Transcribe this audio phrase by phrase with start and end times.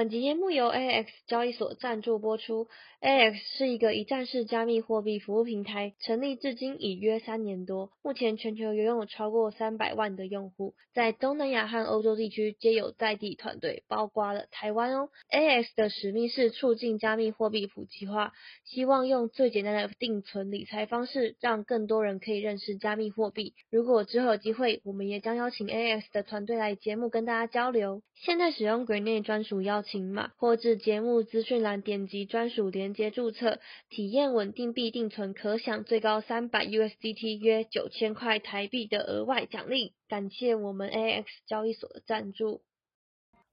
[0.00, 2.68] 本集节目由 AX 交易所赞助播出。
[3.02, 15.10] AX 是一个一站式加密货币服务平台，成立至今已约三年多，目前全球拥有超过三百万的用户，在东南亚和欧洲地区皆有在地团队，包括了台湾哦。
[15.30, 18.32] AX 的使命是促进加密货币普及化，
[18.64, 23.52] 希望用最简单的定存理财方式，让更多人可以认识加密货币。
[23.70, 28.02] 如果之后有机会，我们也将邀请 AX 的团队来节目跟大家交流。
[28.14, 33.58] 现在使用 Green 专属邀请码，或至节目资讯栏点击专属连接注册，
[33.88, 39.94] 体验稳定币定存，可享最高三百 USDT 约九千块台币的额外奖励。
[40.08, 42.62] 感谢我们 AX 交易所的赞助。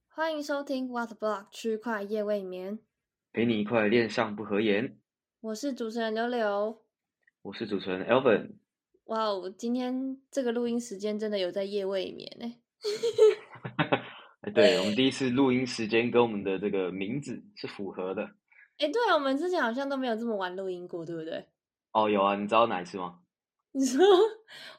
[0.09, 2.79] 欢迎收听 What Block 区块夜未眠，
[3.33, 4.97] 陪你一块恋上不合言。
[5.41, 6.81] 我是主持人柳柳，
[7.43, 8.55] 我是主持人 Elvin。
[9.05, 12.55] 哇哦，今天这个录音时间真的有在夜未眠呢。
[14.53, 18.23] 对我们第一次录音时间跟我们的这个名字是符合的。
[18.77, 21.45] 哎，对啊，我们之前好像都没有这么晚录音过，对不对？
[21.93, 23.19] 哦，有啊，你知道哪一次吗？
[23.73, 24.03] 你说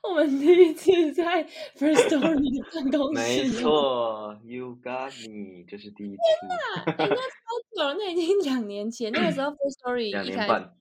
[0.02, 1.44] 我们第一次在
[1.77, 3.22] First Story 的办公室。
[3.22, 6.22] 没错，You got me，就是第一次。
[6.41, 10.74] 天哪，那超久了，那已经两年前，那个时候 First Story 两年半，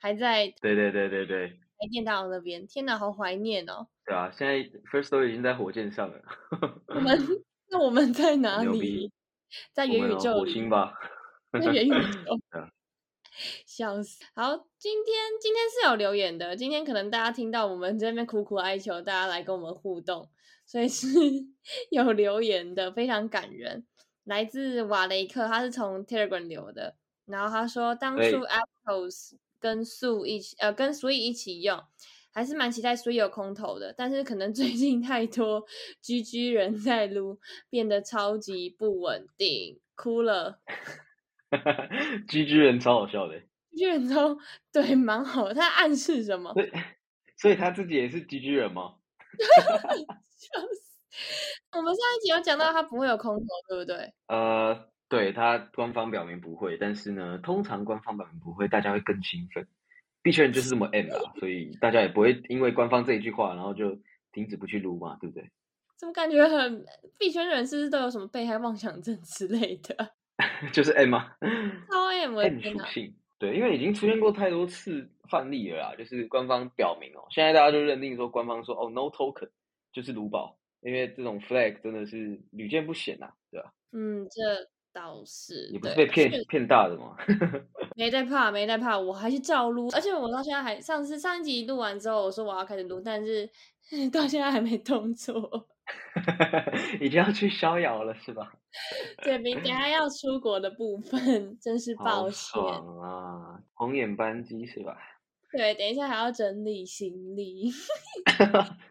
[0.00, 0.46] 还在。
[0.60, 1.48] 对对对对对。
[1.48, 3.88] 在电大楼那边，天哪，好怀念哦。
[4.06, 4.54] 对啊，现在
[4.90, 6.22] First Story 已经在火箭上了。
[6.86, 7.18] 我们。
[7.72, 9.10] 那我们在哪里？
[9.72, 10.92] 在元宇宙火星吧。
[11.52, 11.90] 在元宇
[12.22, 12.38] 宙。
[13.66, 14.22] 笑死！
[14.34, 16.54] 好，今天今天是有留言的。
[16.54, 20.28] 今天可能大家听到我们这边苦苦哀求，大家来跟我们互动，
[20.66, 21.08] 所以是
[21.90, 23.86] 有留言的，非常感人。
[24.24, 26.96] 来自瓦雷克，他是从 Telegram 留的。
[27.24, 28.22] 然后他说，当初
[28.84, 31.82] Apples 跟素一起，呃，跟 Sweet 一起用。
[32.32, 35.64] 还是蛮期待所有空投的，但是可能最近太多
[36.02, 37.38] GG 人在撸，
[37.68, 40.60] 变得超级不稳定，哭了。
[42.28, 43.38] GG 人超好笑的
[43.72, 44.38] ，GG 人超
[44.72, 46.54] 对蛮好，他暗示什么？
[47.36, 48.94] 所以他自己也是 GG 人吗？
[50.38, 50.98] 笑死！
[51.76, 54.14] 我们上一集有讲到他不会有空投，对不对？
[54.28, 59.66] 呃，对他官方表明不会，但是呢，通常官方表明不会，大家会更兴奋。
[60.22, 63.98] 币圈人就是这么 M 啦，所以大家也不会因为官方这一句话，然后就
[64.32, 65.50] 停止不去撸嘛，对不对？
[65.98, 66.84] 怎么感觉很
[67.18, 70.14] 币圈人是不是都有什么被害妄想症之类的？
[70.72, 71.36] 就是 M 啊，
[71.90, 73.14] 超 M M 属性。
[73.38, 79.50] 对，因为已经出现过太多次范例了啦，就是官方表明哦，现在大家就认定说官方说哦 No token
[79.92, 83.72] 就是卢宝，因为这种 flag 真的是屡见不鲜呐，对吧？
[83.92, 84.70] 嗯，这。
[84.92, 87.16] 倒是你不是被骗骗大的吗？
[87.96, 89.88] 没在怕，没在怕，我还是照录。
[89.92, 93.48] 而且我到现在还上次上一集录完之后，我说我要开始录，但是
[94.12, 95.68] 到现在还没动作。
[97.00, 98.52] 已经要去逍遥了是吧？
[99.22, 102.62] 对，明等下要出国的部分，真是抱歉
[103.02, 103.60] 啊！
[103.74, 104.96] 红眼班机是吧？
[105.50, 107.70] 对，等一下还要整理行李，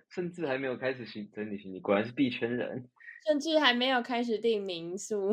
[0.10, 2.90] 甚至还没有开始行整理行李，果然是币圈人。
[3.26, 5.32] 甚至还没有开始订民宿，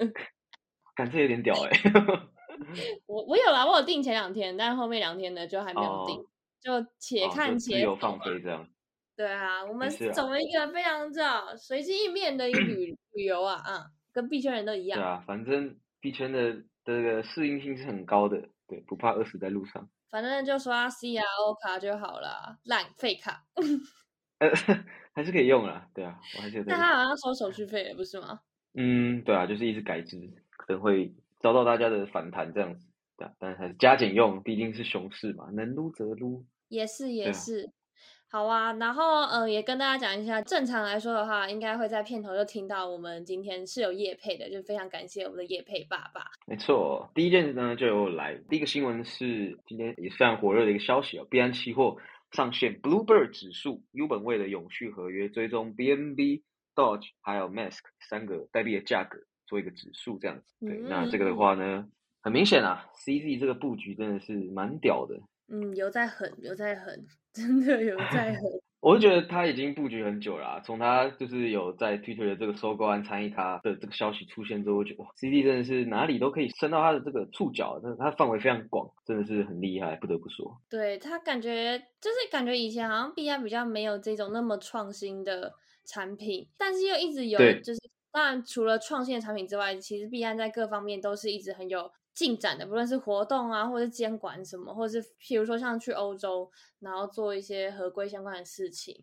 [0.96, 1.70] 感觉有点屌哎！
[3.06, 6.24] 我我有啦，我有订前两天，但后面两天呢就还没有订，
[6.60, 8.66] 就且看且有放飞这样。
[9.16, 14.98] 对啊，我们走了一个非常叫随机应变的一个旅 旅游啊啊，跟币圈人都一样。
[14.98, 19.88] 对啊，反正币圈的这个适应性是很高的，对，不怕饿死在路上。
[20.10, 23.44] 反正就刷 C R O 卡就好了，烂废卡。
[25.14, 26.64] 还是可以用啊，对啊，我还是。
[26.66, 28.40] 但他好像收手续费，不是吗？
[28.74, 30.18] 嗯，对啊，就是一直改制，
[30.50, 32.88] 可能会遭到大家的反弹这样子。
[33.16, 36.44] 对，但是还是加减用，毕竟是熊市嘛，能撸则撸。
[36.68, 37.70] 也是也是，
[38.28, 38.72] 好啊。
[38.72, 46.26] 然后呃，也跟大家讲一下，正常来说的话，应该会在片头就听到我们今天是有叶配的，就非常感谢我们的叶配爸爸。
[46.48, 51.96] 没错，第一件呢就有来，第一个新闻是今天也是非常火热的一个消息哦，币安期货。
[52.34, 56.42] 上线 Bluebird 指数，U 本位的永续合约追踪 BNB、
[56.74, 57.78] Dodge 还有 Mask
[58.08, 60.66] 三个代币的价格，做一个指数这样子。
[60.66, 61.86] 对，那这个的话呢，
[62.22, 65.14] 很明显啊，CZ 这个布局真的是蛮屌的。
[65.46, 68.40] 嗯，有在狠，有在狠，真的有在狠。
[68.80, 80.58] 我就觉得他已经布局很久了，从他就是有在 Twitter 的这个收购案参与他的这个消息出现之后，我觉得哇，CD 真的是哪里都可以伸到他的这个触角，但是他范围非常广，真的是很厉害，不得不说。
[80.68, 85.52] 对他感觉就是感觉以前好像 B I 比较没有这种那么创新的
[85.84, 87.80] 产品，但是又一直有，就是
[88.10, 96.48] 当然除了创新的产品之外，其实 B I 在各方面都是一直很有进展的，不论是活动啊，或者是监管什么，或者是譬如说像去欧洲，
[96.80, 98.94] 然后做一些合规相关的事情。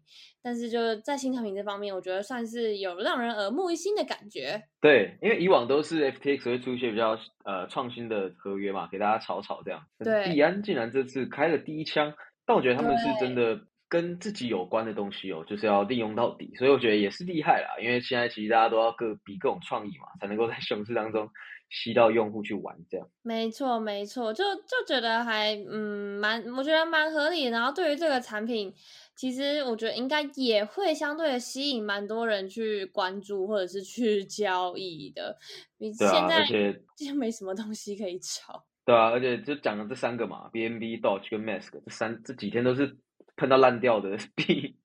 [0.42, 4.64] 但是就是在新产品这方面，我觉得算是有让人耳目一新的感觉。
[4.80, 9.84] 对，因为以往都是 FTX 会出一些比较呃创新的合约嘛，给大家炒炒这样。
[10.00, 12.14] 对，币安竟然这次开了第一枪，
[12.46, 13.60] 但我觉得他们是真的
[13.90, 17.76] 跟自己有关的东西哦，就是要利用到底，所以我觉得也是厉害啦。
[17.84, 21.30] 因为现在其实大家都要各比各种创意嘛，才能够在熊市当中。
[21.72, 27.46] 吸到用户去玩，这样没错没错，就就觉得还嗯蛮，我觉得蛮合理。
[27.46, 28.74] 然后对于这个产品，
[29.16, 35.38] 其实我觉得应该也会相对的吸引蛮多人去关注或者是去 交易的。
[35.78, 38.66] 你现在而且就没什么东西可以炒。
[38.84, 42.98] 对啊，而且就讲了这三个嘛，BNB、Doge 跟 Mask 这三这几天都是
[43.38, 44.76] 喷到烂掉的 币，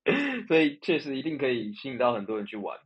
[0.47, 2.79] 所以确实一定可以吸引到很多人去玩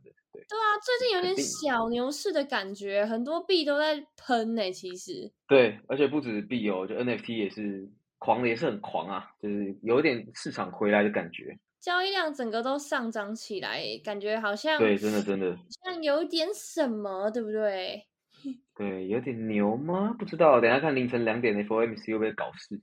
[0.51, 4.71] 对对啊，最近有点小牛市的感觉，很多币都在喷呢。
[4.71, 7.89] 其实对，而且不止币哦，就 NFT 也是
[8.19, 11.57] 狂的，也是很狂啊，就是有点市场回来的感觉。
[11.79, 18.05] 交易量整个都上涨起来，感觉好像对，真的真的像有点什么，对不对？
[18.75, 20.13] 对，有点牛吗？
[20.19, 22.79] 不知道，等下看凌晨两点的 FOMC 会不会搞事？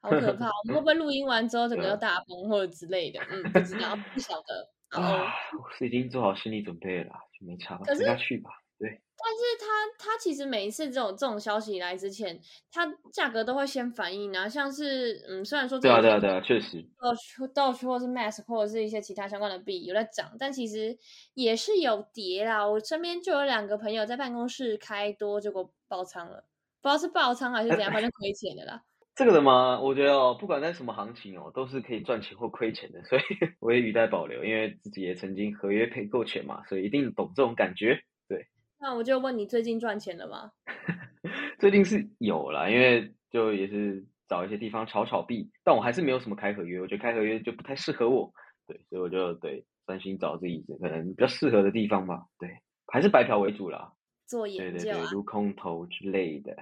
[0.00, 0.46] 好可怕！
[0.48, 3.20] 我们会不会 录音完之后整个又大崩或者之类的？
[3.30, 4.73] 嗯，不知道，不晓得。
[5.00, 8.50] 啊，我是已经做好心理准备了，就没差，等下去吧。
[8.76, 9.66] 对，但是它
[10.12, 12.40] 它其实每一次这种这种消息来之前，
[12.72, 20.98] 它价格都会先反应啊，像是嗯，虽然说对啊对啊对啊，确实，Doge Doge 或是 Mask 或者是一些其他相关的币有在涨，但其实
[21.34, 22.68] 也是有跌啦。
[22.68, 26.44] 我身边就有两个朋友在办公室开多，结果爆仓了，
[26.82, 28.82] 不知道是爆仓还是怎样，反正亏钱的啦。
[29.16, 29.78] 这个的吗？
[29.80, 33.22] 我觉得哦，不管在什么行情哦，都是可以赚钱或亏钱的，所以
[33.60, 38.02] 我也语带保留，因为自己也曾经合约赔够钱嘛，所以一定懂这种感觉。
[38.28, 38.48] 对，
[38.80, 40.50] 那我就问你，最近赚钱了吗？
[41.60, 48.32] 最近是有了，因为就也是找一些地方炒炒币，但我还是没有什么开合约，我觉得开合约就不太适合我，
[48.66, 52.24] 对，所以我就对专心找自己可能比较适合的地方吧。
[52.38, 52.50] 对，
[52.88, 53.92] 还是白嫖为主啦，
[54.26, 56.56] 做研究啊，撸空头之类的。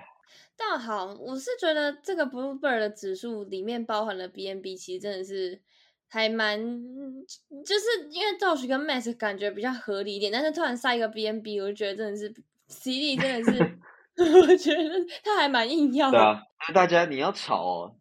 [0.57, 5.61] 但好，我是觉得这个 Bluebird 的指数里面包含了 BNB，其实真的是
[6.09, 6.59] 还蛮，
[7.65, 12.33] 就是因为 Doge 跟 Max 感觉比较合理一点，但是突然塞一个 BNB，我就觉得真的是
[12.69, 13.79] C D 真的是，
[14.19, 14.91] 我觉得
[15.25, 16.19] 他还蛮硬要的。
[16.19, 16.43] 对啊，
[16.75, 17.97] 大家你要炒哦，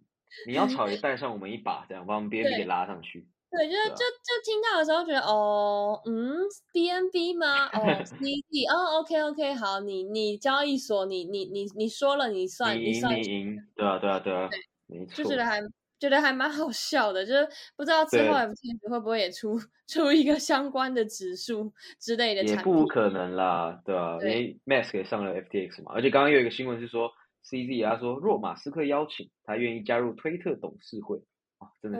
[0.45, 3.27] 你要 炒也带上我们一把，这样把我们 BNB 给拉上去。
[3.51, 6.38] 对，就是就就听到的时候觉得哦，嗯
[6.71, 7.65] ，B N B 吗？
[7.68, 8.15] 哦，C
[8.50, 14.50] D，哦，OK OK，好，你你交易所，你你你你说了你算，你算，你赢，对啊对啊对啊，
[14.88, 15.62] 没错，就觉得还
[16.00, 17.45] 觉得还蛮好笑的，就是
[17.75, 24.18] 不知道之后 F T X 会不会也出出一个相关的指数之类的，也不可能啦，对吧？
[24.21, 27.12] 因为 Mask 也上了 F T X 嘛，而且刚刚有一个新闻是说
[27.44, 31.21] ，C D 他说若马斯克邀请，他愿意加入推特董事会。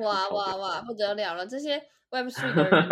[0.02, 1.46] 哇哇哇，不得了了！
[1.46, 1.78] 这些
[2.12, 2.90] Web Three 的人，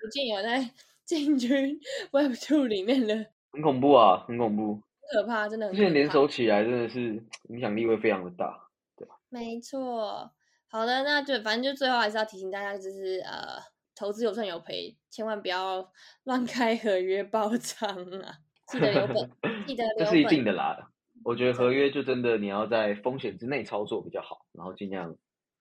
[0.00, 0.70] 不竟有在
[1.04, 1.78] 进军
[2.12, 4.80] Web Two 里面了，很恐怖啊，很恐怖，
[5.12, 5.68] 可怕，真的。
[5.70, 9.16] 这些联手起来，真的是影响力会非常的大，对吧？
[9.28, 10.30] 没错。
[10.68, 13.58] 好的，那就反正就最后还是要提醒大家，就是呃，
[13.94, 15.90] 投资有赚有赔，千万不要
[16.24, 17.88] 乱开合约爆仓
[18.20, 18.38] 啊！
[18.66, 19.30] 记得留本，
[19.66, 20.04] 记得 留本。
[20.04, 20.90] 这是一定的啦。
[21.24, 25.16] 我觉得合约就真的你要在风险之内操作比较好，然后尽量。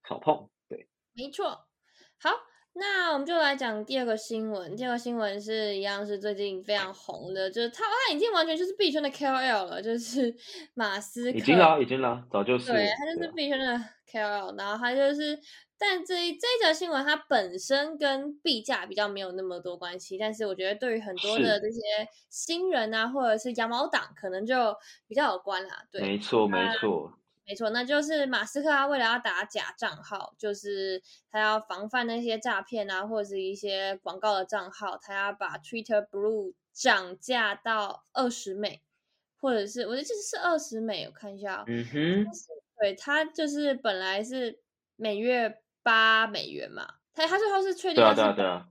[0.08, 1.66] 少碰，对，没错。
[2.22, 2.32] 好，
[2.74, 4.76] 那我们就来讲第二个新闻。
[4.76, 10.36] 第二个新闻是一样是最近非常红的，就是他他已经完全就是币圈的 KOL 了，就是
[10.76, 11.38] 马斯克。
[11.38, 12.72] 已经了，已经了，早就是。
[12.72, 13.66] 对，他就是币圈的
[14.12, 15.40] KOL，然后他就是，
[15.78, 21.82] 但这这一则新闻它本身跟币价比较没有那么多关系，但是我觉得对于很多的这些
[22.30, 24.76] 新人啊，或者是羊毛党，可能就
[25.08, 25.84] 比较有关啦。
[25.92, 27.12] 对，没错，没错。
[27.48, 38.82] 没错，那就是马斯克他为了要打假账号，就是他要防范那些诈骗啊，或者是一些广告的账号，他要把 Twitter Blue 涨价到二十美，
[39.40, 42.26] 或者是我觉得这是二十美，我看一下，嗯哼，
[42.80, 44.60] 对他就是本来是
[44.96, 48.68] 每月八美元嘛，他他最后是确定对啊对啊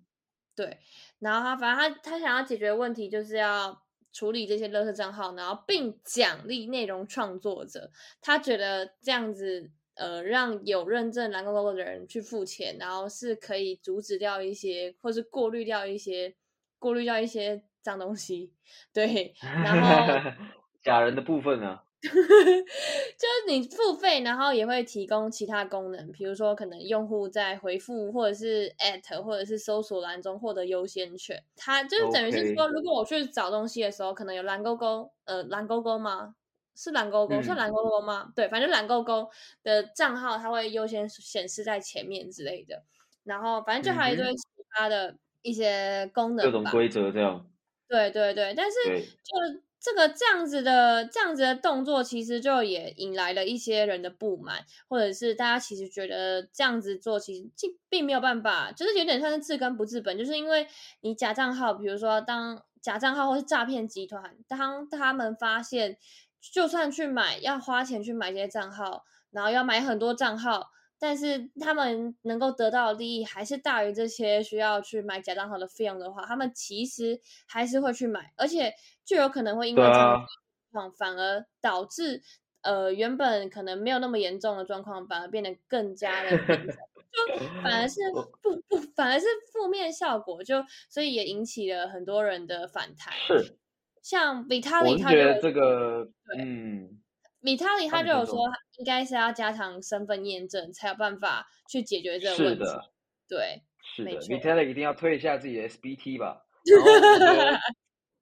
[0.56, 0.78] 对，
[1.20, 3.82] 然后他反正他他想要解决问题就是要。
[4.14, 7.90] 处理这些垃圾账号，然后并奖励内容创作者。
[8.22, 16.34] 他觉得这样子，呃，让有认证蓝勾勾的人去付钱，然后是可以阻止掉一些，或是过滤掉一些，
[16.78, 18.52] 过滤掉一些脏东西。
[18.94, 20.30] 对，然后
[20.80, 21.80] 假人的部分呢？
[23.18, 31.42] 就是你付费，然后也会提供其他功能，比如说可能用户在回复或者是 at 或者是搜索栏中获得优先权。
[31.56, 36.34] 它就是等于是说，如果我去找东西的时候，可能有蓝勾勾，呃，蓝勾勾吗？
[36.76, 38.32] 是蓝勾勾，嗯是蓝勾勾吗？
[38.34, 39.30] 对，反正蓝勾勾
[39.62, 42.82] 的账号它会优先显示在前面之类的。
[43.22, 46.50] 然后反正就还有一堆其他的一些功能吧。
[46.50, 47.50] 各种规则这样。
[47.88, 60.66] 对对对，但是对就这个这样子的这样子的动作，其实就也引来了一些人的不满，或者是大家其实觉得这样子做其实并并没有办法，就是有点像是治根不治本，就是因为
[61.02, 65.98] 你假账号，比如说当假账号或是诈骗集团，当他们发现，
[66.40, 70.70] 就算去买要花钱去买这些账号，然后要买很多账号。
[71.06, 78.72] 但是他们能够得到的利益还是大于这些需要去买假账号的费用的话，他们其实还是会去买，而且
[79.04, 80.26] 就有可能会因为这样的啊
[80.72, 82.22] 状况，反而导致
[82.62, 86.76] 呃原本可能没有那么严重的状况，反而变得更加的严重，
[87.12, 88.00] 就反而是
[88.40, 93.12] 不不反而是负面效果，就所以也引起了很多人的反弹。
[93.12, 93.58] 是，
[94.00, 96.08] 像我 Vitali 是他就有觉得这个，
[96.38, 96.98] 嗯，
[97.44, 98.38] Vitali 他你先说就有说，
[98.78, 102.64] 应该是要加强身份验证，才有办法去解决这个问题。
[102.64, 102.90] 是的，
[103.28, 106.40] 对，是的没错，Vitalik 一定要推一下自己的 SBT 吧。
[106.64, 107.58] 然后我觉得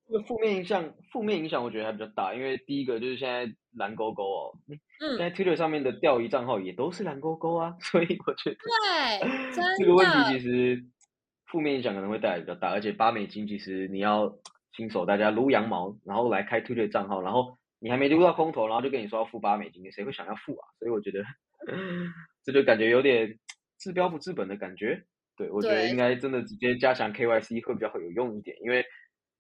[0.09, 10.85] 这个负面影响，负面影响我觉得还比较大，因为第一个就是现在蓝勾勾哦，嗯现嗯，在 Twitter 上面的钓鱼账号也都是蓝勾勾啊， 所以我觉得对，这个问题其实
[11.47, 14.35] 负面影响可能会带来比较大，而且八美金其实你要
[14.77, 20.69] 新手大家撸羊毛，然后来开 Twitter 账号，然后你还没撸到空投，然后就跟你说要付八美金，谁会想要付啊？
[20.79, 21.25] 所以我觉得
[22.45, 23.39] 这就感觉有点
[23.79, 25.05] 治标不治本的感觉。
[25.37, 28.85] 对，我觉得对应该真的直接加强 KYC 会比较有用一点，因为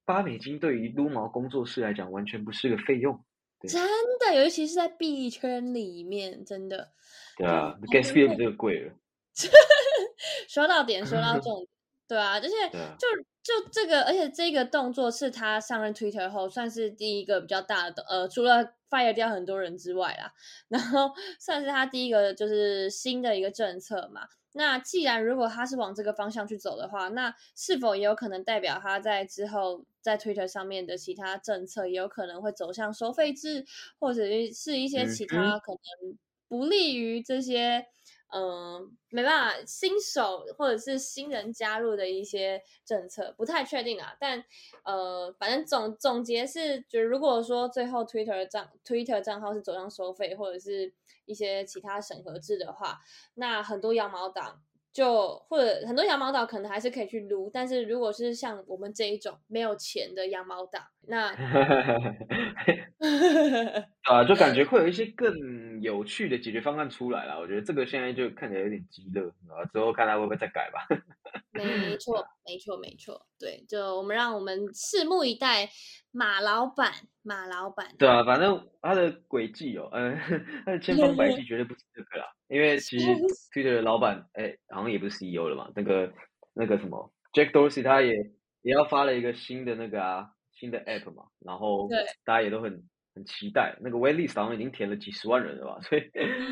[0.04, 3.25] 八美金对于撸毛工作室来讲完全不是个费用。
[3.68, 3.80] 真
[4.18, 6.92] 的，尤其是在币圈里面，真的
[7.38, 8.92] 对啊嗯，gas fee 比这个贵了。
[10.49, 11.68] 说到点，说到重点，
[12.08, 12.49] 对啊，而且
[12.99, 13.06] 就
[13.42, 20.32] 就这个，而且这个动作是他上任 Twitter 后算是第一个比较大的，呃，除了 fire 掉很多人之外啦，
[20.68, 24.28] 然后算是他第一个就是新的一个政策嘛。
[24.54, 33.64] 那既然如果他是往这个方向去走的话，那是否也有可能代表他在之后在 Twitter 上面的其他政策也有可能会走向收费制，
[33.99, 36.18] 或者是一些其嗯他可能
[36.49, 37.87] 不利于这些
[38.34, 44.16] 嗯，没办法，新手或者是新人加入的一些政策，不太确定啊。
[44.18, 44.42] 但
[44.84, 50.94] 呃，反正总总结是，就如果说最后 Twitter 账 Twitter 账号是走向收费，或者是
[51.26, 53.00] 一些其他审核制的话，
[53.34, 54.62] 那很多羊毛党
[54.92, 61.28] 就或者很多羊毛党可能还是可以去撸，但是如果是像我们这一种没有钱的羊毛党，那
[64.04, 67.38] 啊，就感觉会有一些更有趣的解决方案出来了。
[67.40, 70.87] 我觉得这个现在就看起来有点急了啊，之后看他会不会再改吧。
[71.52, 75.68] 没错，没错，没错，对，就我们让我们拭目以待，
[76.11, 76.92] 马老板，
[77.23, 80.18] 马老板，对啊，反正他的轨迹哦，嗯、
[80.64, 82.26] 他的千方百计绝对不止这个啦。
[82.49, 83.06] 因为其实
[83.54, 86.12] Twitter 的老板，哎，好像也不是 CEO 了嘛，那个
[86.54, 88.12] 那个什么 Jack Dorsey 他也
[88.62, 90.28] 也要发了一个新的那个啊
[90.62, 91.88] 新的 App 嘛，然后
[92.25, 92.85] 大家也都很
[93.16, 93.76] 很期待。
[93.81, 96.02] 那个 Waitlist 好像已经填了几十万人了吧，所以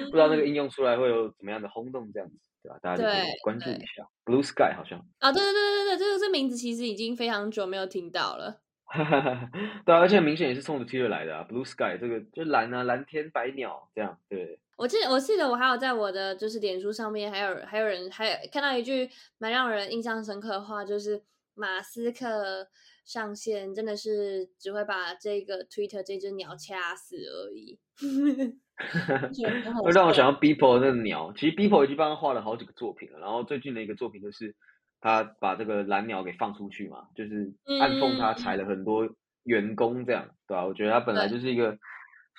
[0.07, 4.99] 不知道那个应用出来会有怎么样的轰动，这样子，对吧、大家就可以关注一下 Blue Sky 好像。
[5.21, 8.61] 啊，对对对对对，这个这名字其实已经非常久没有听到了。
[9.87, 14.59] 对啊，而且明显也是冲着 Twitter 来的啊，Blue Sky 这个就蓝啊，蓝天白鸟这样，对。
[14.76, 21.23] 我记得我记得我还有在我的就是脸书上面，还有还有人还有看到一句蛮让人印象深刻的话，就是
[21.55, 22.67] 马斯克
[23.04, 27.78] 上线真的是只会把这个 Twitter 这只鸟掐死而已。
[29.85, 34.54] 会让我想到 Beeple 那个鸟，其实 Beeple 已经帮他画了好几个作品了，然后最近的一个作品就是
[35.00, 39.09] 他把这个蓝鸟给放出去嘛，就是暗讽他裁了很多
[39.45, 41.78] 员工这样，对吧、我觉得他本来就是一个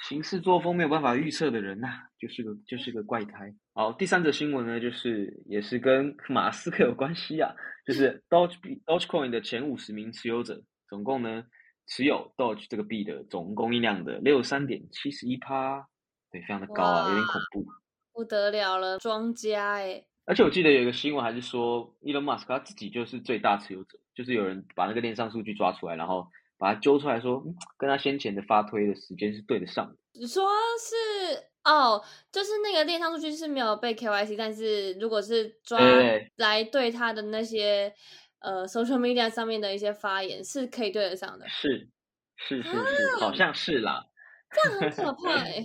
[0.08, 1.88] 行事作风没有办法预测的人呐、
[2.18, 3.54] 就是个就是个怪胎。
[3.74, 7.54] 好，第三则新闻呢，就是也是跟马斯克有关系啊，
[7.86, 11.44] 就是 Doge Dogecoin 的前五十名持有者，总共呢
[11.88, 15.88] 持有 Doge 这个币的总供应量的六十三点七十一趴，
[16.32, 17.66] 对，非常的高啊，有点恐怖。
[18.14, 29.96] 不得了了，庄家哎，而且我记得有一个新闻，还是说 Elon Musk 他自己就是最大持有者，就是有人把那个链上数据抓出来，然后把它揪出来说，嗯，跟他先前的发推的时间是对得上的。
[30.14, 30.44] 你说
[30.78, 37.94] 是哦，就是那个链上数据是没有被 KYC，但是如果是抓对来对他的那些
[38.40, 41.88] 呃 social media 上面的一些发言，是可以对得上的，是
[42.36, 44.08] 是是是，好像是啦。
[44.52, 45.64] 这样很可怕哎、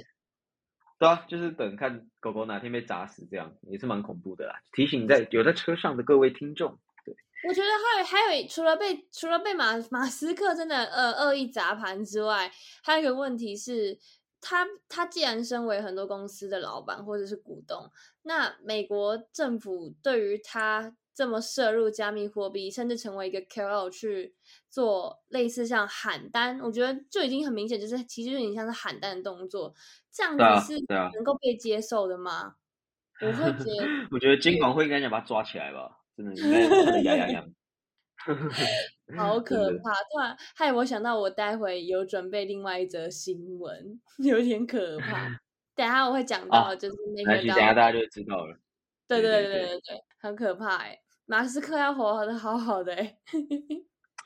[1.00, 4.60] 对啊，就是等看狗狗哪天被砸死，这样也是蛮恐怖的啦。
[4.72, 7.16] 提醒在有在车上的各位听众，对
[7.48, 12.50] 我觉得还有还有除了被除了被马马斯克真的呃恶意砸盘之外，
[12.82, 13.98] 还有一个问题是，
[14.48, 17.90] 他他既然身为很多公司的老板或者是股东，
[18.22, 24.36] 那美国政府对于他这么涉入加密货币，甚至成为一个 KOL 去
[24.70, 29.74] 做类似像喊单，我觉得就已经很明显，就是其实就有点像是喊单的动作，
[30.12, 30.80] 这样子是
[31.14, 32.54] 能够被接受的吗？
[33.20, 37.44] 我会觉得， 我觉得监管会应该想把他抓起来吧，真的应该。
[39.16, 39.92] 好 可怕！
[40.10, 45.28] 突然害我想到，我待会有准备另外一则新闻， 有点可怕。
[45.76, 48.56] 等下我会讲到，就是那个，等下大家就知道了。
[49.06, 50.98] 对对对对对，很可怕哎！
[51.26, 53.16] 马斯克要活的好好的哎。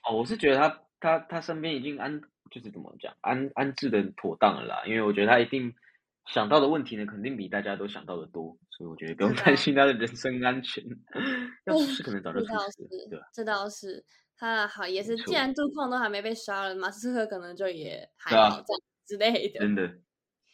[0.09, 4.83] 哦，我是觉得他他他身边已经安，就是怎么讲，安安置的妥当了啦。
[4.87, 5.75] 因为我觉得他一定
[6.27, 10.85] 想到的问题呢，肯定比大家都想到的多，所以我觉得不用担心他的人身安全。
[11.67, 14.05] 要出事可能早就出事，对这倒是。
[14.37, 19.61] 他好也是，既然杜控都还没被杀了，马斯克可能就也 还好这样之类的。
[19.61, 19.83] 真的，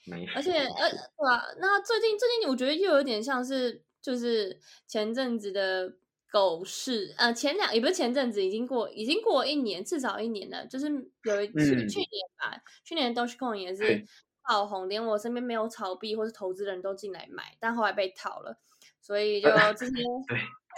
[0.07, 4.59] 没而且呃，对啊，那最近最近我觉得又有点像是，就是
[4.89, 5.89] 前阵子的
[6.33, 10.67] 狗市，呃，前两也不是前阵子，已经过已经过一年，至少一年了。
[10.67, 10.87] 就是
[11.23, 11.55] 有一去
[11.89, 14.05] 去年吧，去年 Dogecoin 也是
[14.49, 18.59] 爆红，连我身边没有炒币或是投资人都进来买，但后来被套了，
[19.01, 19.93] 所以就这些。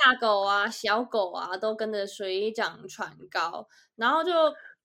[0.04, 4.30] 大狗啊，小狗啊，都跟着水涨船高，然后就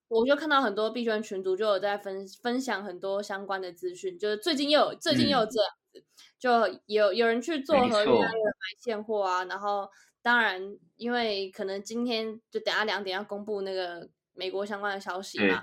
[0.08, 6.04] 我就看到很多币圈群主就有在分分享很多相关的资讯，就是最近又有最近又有这样子，
[6.40, 9.88] 就有有人去做合约，有人买现货啊，然后
[10.24, 10.60] 当然
[10.96, 15.62] 因为可能今天就等下两点要公布那个美国相关的消息嘛，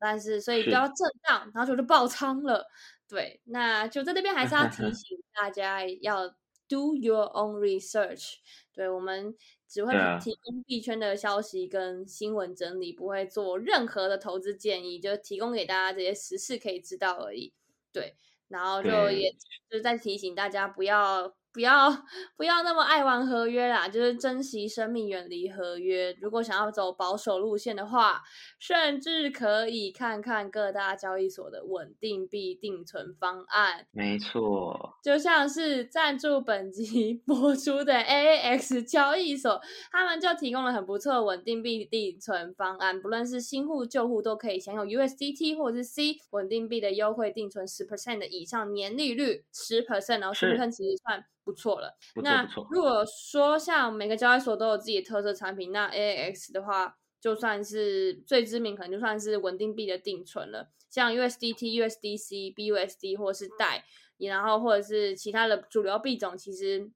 [0.00, 2.66] 但是所以比较震荡，然后就就爆仓了，
[3.08, 6.34] 对，那就在那边还是要提 醒大家要。
[6.70, 8.34] Do your own research。
[8.72, 9.34] 对我们
[9.66, 17.52] 只会提供币圈的消息跟新闻整理，不会做任何的投资建议，就提供给大家这些实事可以知道而已。
[17.90, 18.14] 对，
[18.46, 19.32] 然后就也
[19.68, 21.34] 就是在提醒大家不要。
[21.52, 21.90] 不要
[22.36, 26.16] 不要那么爱玩合约啦，就是珍惜生命，远离合约。
[26.20, 28.22] 如果想要走保守路线的话，
[28.60, 33.86] 甚至可以看看各大交易所的稳定币定存方案。
[33.90, 39.60] 没错，就像是赞助本集 播出的 AAX 交易所，
[39.90, 51.24] 他们就提供了很不错的稳定币定存方案，不论是新户旧户都可以享有 USDT 或者是 C 稳定币的优惠定存十 percent 的以上年利率十 percent，然后十 percent 其实算。
[51.50, 51.92] 不错了。
[52.22, 60.70] 那如果说像每个交易所都有自己的特色产品，那 AAX 的话，就算是最知名，可能就算是稳定币的定存了。
[60.88, 63.84] 像 USDT、USDC、BUSD 或是贷，
[64.18, 66.90] 然后或者是其他的主流币种，其实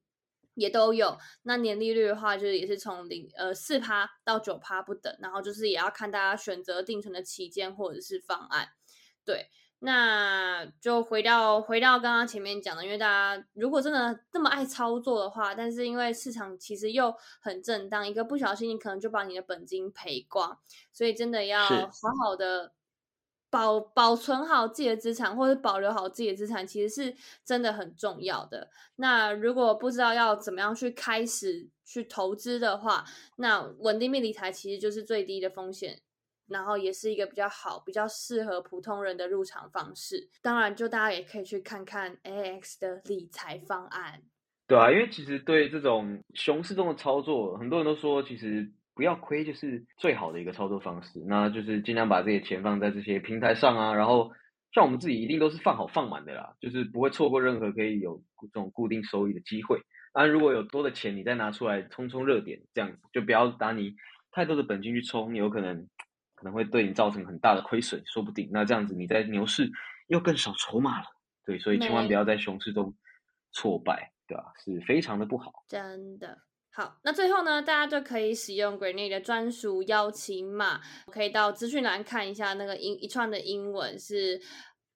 [0.53, 1.17] 也都有。
[1.43, 5.13] 那年利率的话，就是也是从零呃四趴到九趴不等。
[5.19, 8.69] 然后就是也要看大家选择定存的期间或者是方案，
[9.25, 9.49] 对。
[9.79, 20.57] 那就回到回到刚刚前面讲的，因为大家如果真的这么爱操作的话，但是因为市场其实又很震荡，一个不小心你可能就把你的本金赔光，
[20.91, 22.71] 所以真的要好好的
[23.49, 28.69] 保保存好自己的资产，或者保留好自己的资产，其实是真的很重要的。
[28.95, 36.01] 那如果不知道要怎么样去开始去投资的话，那稳定币理财其实就是最低的风险。
[36.47, 40.29] 然后也是一个比较好、比较适合普通人的入场方式。
[40.41, 44.21] 当然，就大家也可以去看看 AX 的理财方案。
[44.67, 51.19] 对啊，因为其实对这种熊市中的操作，很多人都说，其实不要亏就是最好的一个操作方式。
[51.27, 53.93] 那就是尽量把这些钱放在这些平台上啊。
[53.93, 54.31] 然后，
[54.73, 59.79] 像我们自己一定都是放好放满的啦，就是不会错过任何可以有这种固定收益的机会。
[60.13, 63.95] 当然，如果有多的钱，你再拿出来冲冲热点，这样子就不要拿你
[64.31, 65.87] 太多的本金去冲，有可能。
[66.45, 68.47] 可能会对你造成很大的亏损，说不定。
[68.53, 69.67] 那这样子你在牛市
[70.09, 71.07] 又更少筹码了，
[71.43, 72.93] 对，所以千万不要在熊市中
[73.51, 74.53] 挫败，对吧？
[74.63, 75.65] 是非常的不好。
[75.67, 76.37] 真的
[76.71, 80.79] 好，那最后呢，大家就可以使用 Grenade 的专属邀请码，
[81.11, 84.39] 可以到资讯栏看一下那个英一串的英文是。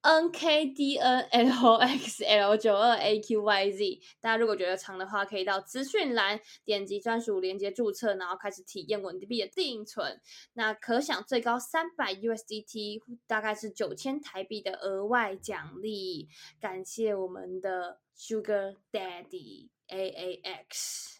[0.02, 10.22] N K D N L X L 九二 A Q Y Z，大家如果觉得长的话，可以到资讯栏点击专属链接注册，然后开始体验稳定币的定存。
[10.54, 16.30] 那可享最高三百 USDT，大概是九千台币的额外奖励。
[16.62, 21.19] 感谢我们的 Sugar Daddy A A X。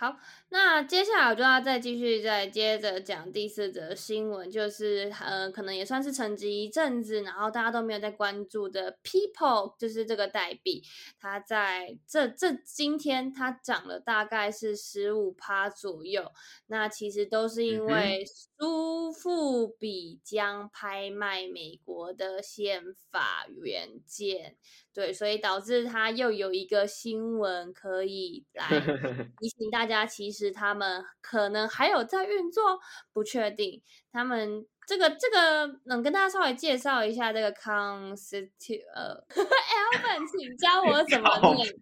[0.00, 0.16] 好，
[0.50, 10.84] 那接下来我就要再继续再接着讲第四则新闻，就是呃，可能也算是沉寂一阵子，然后大家都没有在关注的 People，就是这个代币，
[11.18, 16.30] 它在这这今天它涨了大概是十五趴左右，
[16.68, 24.54] 那其实都是因为苏富比将拍卖美国的宪法原件，
[24.94, 28.68] 对，所以导致它又有一个新闻可以来
[29.40, 32.78] 提醒大家，其实他们可能还有在运作，
[33.12, 33.82] 不确定。
[34.12, 41.74] 他们这个这个，能跟大家稍微介绍一下这个 constitution，呃，Alvin，请教我怎么念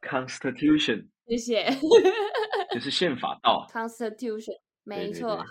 [0.00, 1.70] constitution， 谢谢，
[2.72, 5.46] 就是宪法道 constitution，没对错，对好。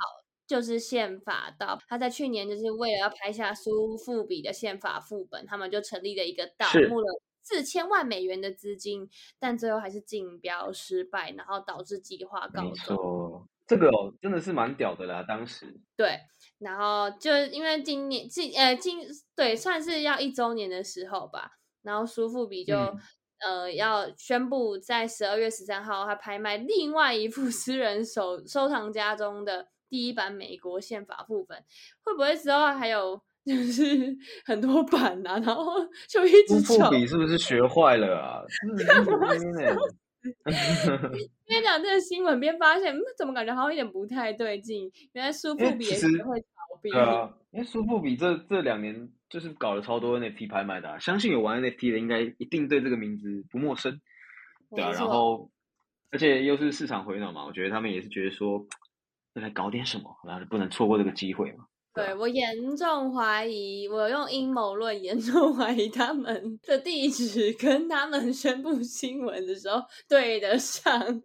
[0.47, 9.09] 就是宪法道，他在去年就是为了要拍下苏富比的宪法副本，他们就成立了一个道，是募了四千万美元的资金，
[9.39, 12.95] 但最后还是竞标失败，然后导致计划告没终。
[12.95, 16.19] 错，这个哦真的是蛮屌的啦，当时对，
[16.59, 18.99] 然后就因为今年今呃今
[19.35, 22.99] 对算是要一周年的时候吧，然后苏富比就、嗯
[23.41, 31.63] 呃要宣布在十二月十三号，他拍卖另外一幅私人收收藏家中的第一版美国宪法副本，
[32.03, 35.73] 会不会之后还有就是很多版啊，然后
[36.07, 36.89] 就一直苏富？
[36.91, 38.43] 比是不是学坏了啊？
[41.45, 44.91] 边讲这个新闻边发现，嗯，怎么感觉好像有点不太对劲？
[45.13, 46.47] 原来 苏富比也是会炒
[46.81, 46.91] 币。
[46.91, 54.01] 对啊，因为苏富比这这两年就是搞了超多 NFT 拍卖的、啊，相信有玩 NFT 的应该一定对这个名字不陌生，
[54.75, 55.49] 对啊，然后
[56.11, 58.67] 而且又是市场回暖嘛，我觉得他们也是觉得说
[59.35, 61.65] 要来搞点什么，然后不能错过这个机会嘛。
[62.05, 71.21] 对我严重怀疑，我用阴谋论严重怀疑他们的地址跟他们宣布新闻的时候对得上。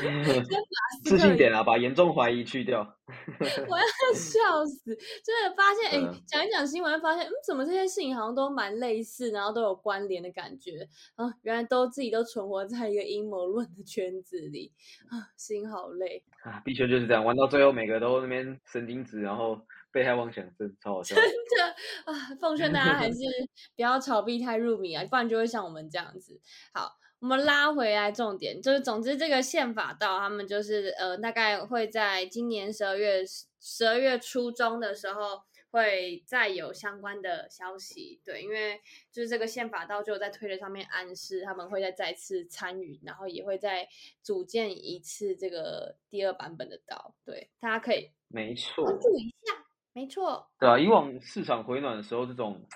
[1.04, 2.96] 自信点啊，把严重怀疑去掉。
[3.68, 4.96] 我要笑死！
[5.24, 11.32] 真的发现，哎、嗯讲一讲新闻，发现，嗯，怎么这些事情好像都蛮类似，然后都有关联的感觉啊？
[11.42, 14.72] 原来都自己都存活在一个阴谋论的圈子里
[15.10, 16.22] 啊，心好累。
[16.42, 19.60] 啊，币圈就是这样，玩到最后每个都那边神经质，然后
[19.92, 21.22] 被害妄想症，超好笑的。
[21.22, 21.64] 真的
[22.04, 23.18] 啊，奉劝大家还是
[23.76, 26.40] 不要炒币太入迷啊，不然就会像我们这样子。
[26.72, 33.22] 好，我们拉回来重点，就是总之这个宪法道他们就是呃，大概会在今年十二月
[33.60, 35.42] 十二月初中的时候。
[35.72, 38.80] 会再有相关的消息，对，因为
[39.12, 43.86] 就是这个宪法道就有在推特上面暗示他们会再再次参与，然后也会再
[44.20, 52.66] 组建一次这个第二版本的道，对，大家可以没错，关注一下，没错，对啊，以往市场回暖的时候，这种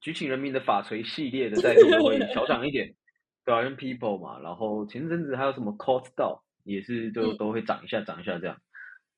[0.00, 2.94] 举起人民的法锤系列的代币都会小涨一点，
[3.48, 8.60] 对啊，跟 People 嘛，然后前阵子还有什么 Cost 道也是就嗯都会涨一下涨一下这样，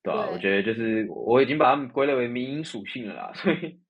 [0.05, 3.81] 对啊，对我觉得就是我已经把它们归类为民营属性了啦， 所以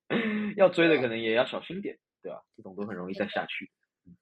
[0.57, 3.71] 要追的可能也要小心点，对吧、这种都很容易再下去。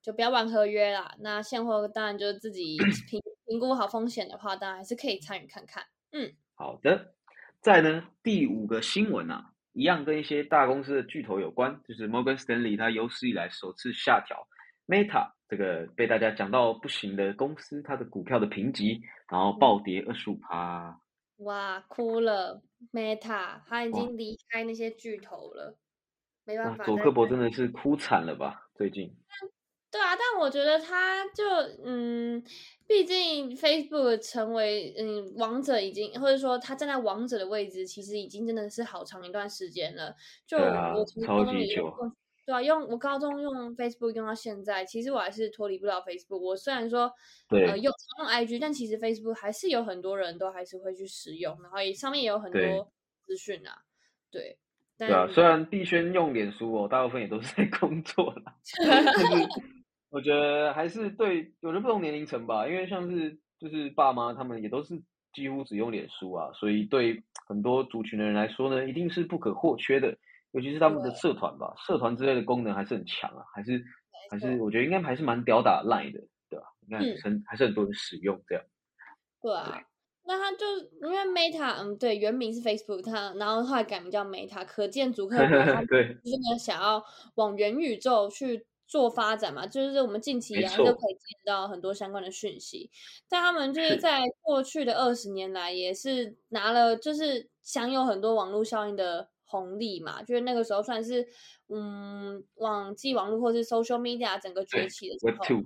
[0.01, 1.15] 就不要玩合约啦。
[1.19, 2.77] 那现货当然就是自己
[3.09, 5.81] 评评估好风险的话，当然还是可以参与看看。
[6.11, 7.13] 嗯，好的，
[7.61, 14.45] 再呢第五个新闻啊，一样跟一些大公司的巨头有关，就是 Morgan Stanley 它有史以来首次下调
[14.89, 18.99] Meta 这个被大家讲到不行的公司，它的股票的评级，
[19.29, 20.99] 然后暴跌二十五趴。
[21.37, 25.77] 哇，哭了，Meta 他已哇经离开那些巨头了，
[26.43, 28.67] 没办，法再佐克伯真的是哭惨了吧？
[28.75, 29.15] 最近
[29.91, 31.43] 对啊，但我觉得他就
[31.83, 32.43] 嗯，
[32.85, 40.15] 毕竟 Facebook 成为嗯王者已经，或者说他站在王者的位置，其实已经真的是好长一段时间了。
[40.45, 42.11] 就我从久也用过，
[42.49, 46.39] 对啊，用我高中用 Facebook 用到现在，其实我还是脱离不了 Facebook。
[46.39, 47.11] 我虽然说
[47.47, 52.91] 对呃用常用 IG，但其实 Facebook 还是有很多人都还是会去使用，然后也上面也有很多
[53.23, 53.83] 资讯啊，
[54.31, 54.57] 对。
[54.97, 59.47] 对啊，虽然币圈用脸书哦，大部分也都是在工作啦， 但是
[60.09, 64.99] 我觉得还是对有的不同年龄层吧，因为像是就是爸妈他们也都是
[65.33, 70.17] 几乎只用脸书啊，所以对很多族群的人来说呢，一定是不可或缺的。
[70.51, 73.83] 尤其是他们的社团吧，社团之类的功能还是很强啊，还是
[74.31, 77.17] 还是我觉得应该还是蛮屌打 Line 的，对吧、应该嗯。
[77.23, 78.63] 很还是很多人使用这样。
[79.41, 79.81] 对啊，
[80.25, 80.65] 那他就
[81.01, 87.03] 因为 Meta，嗯，对，原名是 Facebook，他然后后来改名叫 Meta，可见祖克伯他 对，真的想要
[87.35, 92.89] 往元宇宙去做发展嘛，就是我们近期以没错来都可以见到很多相关的讯息。
[93.29, 93.97] 但他们就是是。
[93.97, 101.27] 在过去的二十年来，也是拿了就是享有很多网络效应的红利嘛，就是那个时候算是
[101.67, 105.61] 嗯网际网络或是 social media 整个崛起的时候。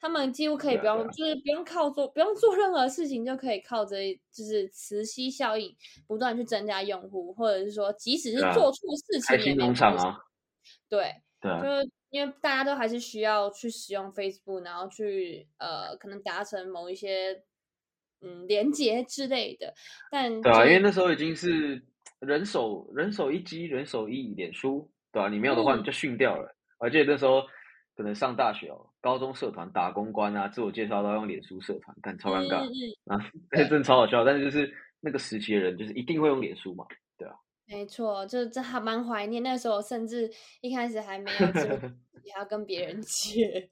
[0.00, 3.96] 他们几乎可以不用，就是不用靠做，不用做任何事情，就可以靠着
[4.30, 5.74] 就是磁吸效应，
[6.06, 10.06] 不断去增加用户，或者是说，即使是做错事情也没开心农场关系。
[10.06, 10.18] 啊，
[10.90, 17.42] 对，对啊，就是因为大家都还是需要去使用 Facebook，然后去呃，可能达成某一些
[18.20, 19.72] 嗯连接之类的。
[20.10, 21.82] 但对啊，因为那时候已经是
[22.24, 26.54] 人手人手一机，人手一脸书，对吧、你没有的话，嗯你就训掉了。
[26.78, 27.42] 而且那时候
[27.96, 32.56] 可能上大学哦，高中社团打公关啊，自我介绍都要用脸书社团，但超尴尬
[33.06, 33.18] 啊，
[33.50, 34.24] 那 真的超好笑。
[34.24, 36.84] 但是就是那个时期的人，就是一定会用脸书嘛，
[37.16, 37.34] 对啊，
[37.66, 41.88] 没错，就是这还蛮怀念那时候，甚至一开始还没有智慧手
[42.22, 43.70] 机还要跟别人借，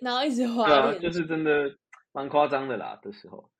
[0.00, 1.74] 然后一直对滑啊，就是真的
[2.12, 3.50] 蛮夸张的啦，的时候，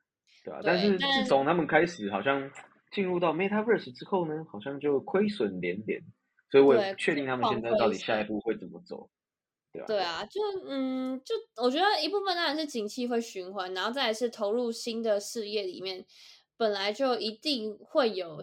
[0.44, 0.60] 对啊。
[0.62, 2.48] 但是自从他们开始好像
[2.94, 6.00] 进入到 Metaverse 之后呢，好像就亏损连连，
[6.48, 9.10] 所以我也不确定他们狂现在到底下一步会怎么走，
[9.72, 16.06] 对啊，对啊，就嗯，就我觉得一部分当然是景气会循环，然后再来是投入新的事业里面，
[16.56, 18.40] 本来就一定会有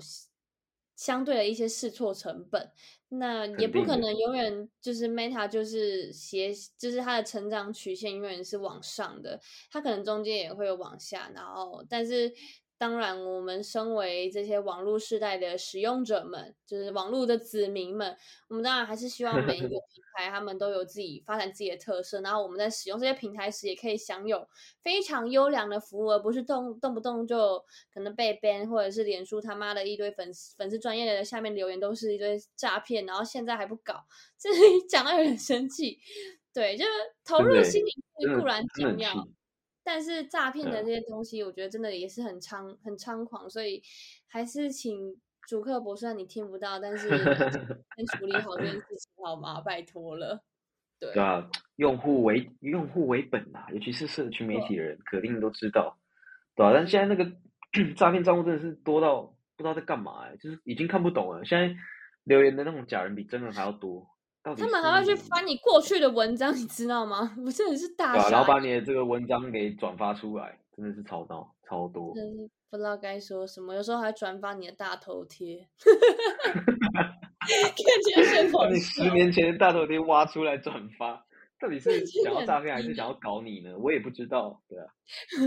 [0.98, 2.70] 相对的一些试错成本，
[3.08, 9.40] 那也不可能永远就是 Meta 就是斜，就是它的成长曲线永远是往上的，
[9.72, 12.34] 它可能中间也会有往下，然后但是。
[12.82, 18.18] 当然，我们身为这些网络时代的使用者们，就是网络的子民们，
[18.48, 24.48] 我们当然还是希望每一个 平台他们都有自己发展自己的特色，然后我们在使用这些平台时，也可以享有
[24.82, 27.64] 非常优良的服务，而不是动动不动就
[27.94, 34.04] 可能被 ban，或者是脸书他妈的一堆粉丝粉丝专业的下面留言都是一堆诈骗，然后现在还不搞，
[34.40, 34.58] 这里
[34.90, 36.00] 讲到有点生气。
[36.52, 36.90] 对，就是
[37.24, 39.30] 投入心理真的固然真的很紧要气，
[39.94, 43.84] 但是诈骗的这些东西，我觉得真的也是很猖很猖狂，所以
[44.26, 47.10] 还是请主客博，虽然你听不到，但是
[47.98, 49.60] 先处理好这件事情好吗？
[49.60, 50.42] 拜托了。
[50.98, 55.98] 对对啊，用户为用户为本啊，尤其是社群媒体的人，肯定都知道，
[56.56, 57.30] 对啊，但现在那个
[57.98, 59.24] 诈骗账户真的是多到
[59.58, 61.44] 不知道在干嘛哎、就是已经看不懂了。
[61.44, 61.76] 现在
[62.24, 64.08] 留言的那种假人比真人还要多，
[64.44, 67.36] 他们还会去翻你过去的文章，你知道吗？
[67.46, 72.14] 我真的是大对啊，然后把你的这个文章给转发出来，真的是超闹超多。
[72.16, 75.94] 真是不知道该说什么，有时候还转发你的大头贴，看
[78.04, 79.10] 起来很好把你十。
[79.12, 81.26] 年前的大头贴挖出来转发，
[81.60, 83.78] 到底是想要诈骗还是想要搞你呢？
[83.78, 84.88] 我也不知道，对啊，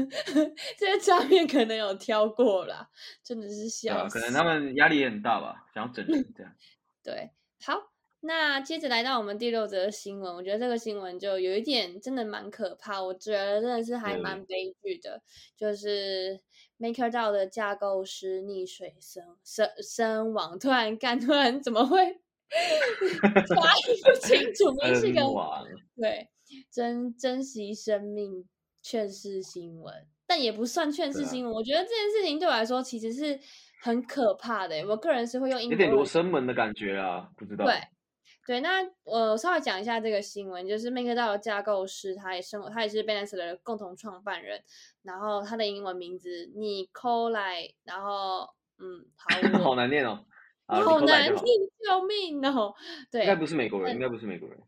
[0.78, 2.88] 这些诈骗可能有挑过啦，
[3.24, 6.52] 真的是笑啊，可能他们压力也很大吧，想要整人这样。
[7.02, 7.30] 对，
[7.64, 7.74] 好，
[8.26, 15.20] 那接着来到我们第六则新闻，我觉得这个新闻就有一点真的蛮可怕，我觉得真的是还蛮悲剧的，
[15.54, 16.40] 就是
[16.78, 24.72] MakerDAO 的架构师溺水身身身亡，突然干，突然怎么会发音不清楚？
[24.80, 26.28] 明明是个 身亡，对，
[26.70, 28.48] 珍珍惜生命
[28.80, 29.94] 劝世新闻，
[30.26, 31.52] 但也不算劝世新闻。
[31.52, 33.38] 我觉得这件事情对我来说其实是
[33.82, 34.86] 很可怕的欸。
[34.86, 37.66] 我个人是会用英文有点罗生门的感觉啊，不知道。
[37.66, 37.74] 对
[38.46, 44.62] 对，那我稍微讲一下这个新闻，就是 MakerDAO 的架构师，他也生活，他也是 Binance 的共同创办人，
[45.02, 49.06] 然后他的英文名字 Nikolai，然后嗯，
[49.58, 50.24] 好，好难念哦。
[50.66, 52.74] 啊，好难就好听，救命哦！
[53.10, 54.58] 对，应该不是美国人，但应该不是美国人。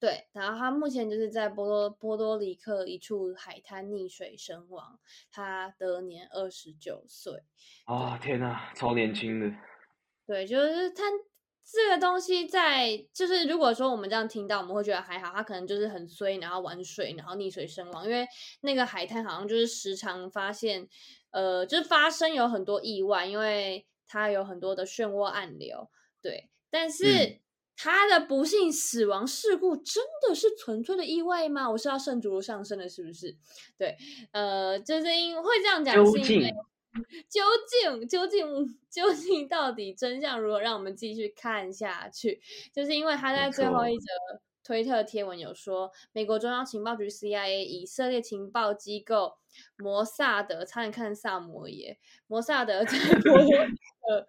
[0.00, 4.98] 对，然后他目前就是在波多波多黎克一处海滩溺水身亡，
[5.30, 7.44] 他得年二十九岁。
[7.86, 9.56] 啊，天哪，超年轻的。
[10.26, 11.04] 对，就是他
[11.64, 18.26] 这个东西在，就是如果说我们这样听到，我们会觉得还好，他可能就是很衰，然后玩水，然后溺水身亡，因为
[18.60, 20.88] 那个海滩好像就是时常发现，
[21.30, 25.88] 呃，就是发生有很多意外，因为它有很多的漩涡暗流，
[26.22, 27.04] 对，但是。
[27.04, 27.40] 嗯
[27.76, 31.68] 他的不幸死亡事故真的是纯粹的意外吗？
[31.68, 33.36] 我是要圣主上升的，是不是？
[33.76, 33.96] 对，
[34.30, 36.54] 呃，就是因会这样讲，是因为竟
[37.28, 40.60] 究竟究竟究竟到底真相如何？
[40.60, 42.40] 让我们继续看下去。
[42.72, 44.06] 就是因为他在最后一则
[44.62, 49.36] 推特贴文有说，美国中央情报局 CIA、以色列情报机构
[49.76, 54.26] 摩萨德，差点看萨摩耶，摩萨德 在 波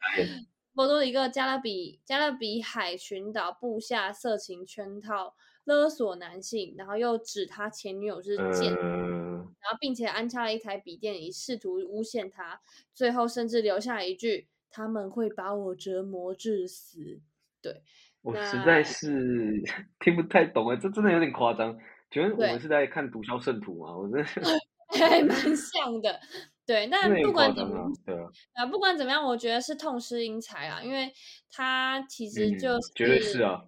[0.73, 5.33] 波多黎各加勒比加勒比海群岛布下色情圈套，
[5.65, 12.61] 勒索男性，然后又指他前女友是贱然后并且安插了一台笔电以试图诬陷他，
[12.93, 17.19] 最后甚至留下一句：“他们会把我折磨致死。”
[17.61, 17.81] 对，
[18.21, 19.61] 我实在是
[19.99, 21.75] 听不太懂哎，这真的有点夸张。
[22.11, 23.97] 请问我对们是在看《毒枭圣徒》吗？
[23.97, 24.39] 我真的是
[24.99, 26.19] 还蛮像的。
[26.63, 31.11] 对，但真的有不管怎么啊，对啊，啊，不管怎么样，我觉得是痛失英才啊，因为
[31.49, 33.65] 他其实嗯就是、绝对是啊，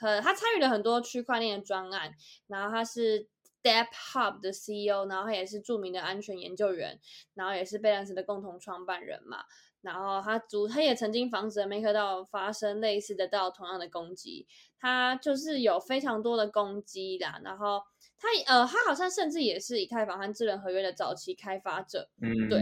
[0.00, 2.12] 很他参与了很多区块链的专案，
[2.46, 3.28] 然后他是
[3.62, 6.98] Step Hub 的 CEO，然后他也是著名的安全研究员，
[7.34, 9.44] 然后也是贝兰斯的共同创办人嘛。
[9.82, 14.46] 然后他主他也曾经防止了 MakerDAO 发生类似的到同样的攻击，
[14.78, 17.40] 他就是有非常多的攻击啦。
[17.42, 17.82] 然后
[18.22, 22.58] 他呃，他好像甚至也是以太坊和智能合约的早期开发者，嗯，对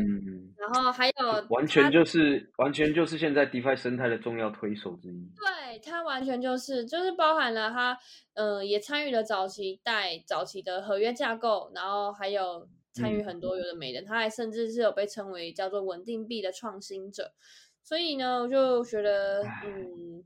[0.57, 1.12] 然后还有
[1.51, 5.29] 完全就是完全就是现在 DeFi 生态的重要推手之一。
[5.35, 7.99] 对他完全就是就是包含了他
[8.35, 17.33] 呃也参与了早期带早期的合约架构，然后还有参与嗯很多有的没的，他还甚至是有被称为叫做稳定币的创新者，
[17.83, 20.23] 所以呢，我就觉得嗯。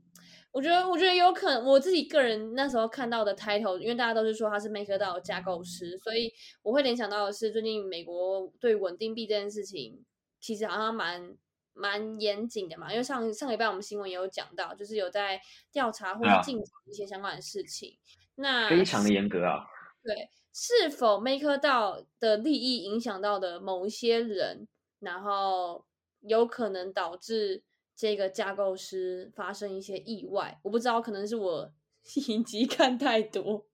[0.53, 10.05] 我觉得，我觉得有可能，我自己个人那时候看到的 title，因为大家都是说他是 MakerDAO 的架构师，所以我会联想到的是，最近美国对稳定币这件事情，
[10.39, 11.35] 其实好像蛮
[11.73, 12.91] 蛮严谨的嘛。
[12.91, 17.97] 因为上上礼拜我们新闻也有讲到，就是有在调查或对啊是禁止一些相关的事情。
[18.35, 19.65] 那非常的严格啊。
[20.03, 24.67] 对，是否 MakerDAO 的利益影响到的某一些人，
[24.99, 25.85] 然后
[26.21, 27.63] 有可能导致
[28.03, 30.59] 这个架构师发生一些意外？
[30.61, 31.71] 我不知道，可能是我
[32.27, 33.65] 影集看太多，我